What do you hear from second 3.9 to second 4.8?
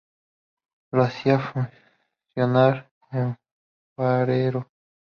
farero.